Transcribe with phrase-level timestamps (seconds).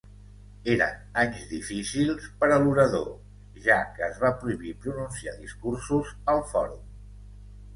[0.75, 3.05] Eren anys difícils per a l'orador,
[3.67, 6.83] ja que es va prohibir pronunciar discursos al fòrum.